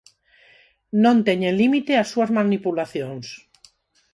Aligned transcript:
Non 1.03 1.17
teñen 1.27 1.53
límite 1.61 1.93
as 1.95 2.07
súas 2.13 2.33
manipulacións. 2.39 3.27